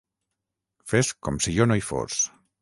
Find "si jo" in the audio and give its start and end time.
1.47-1.69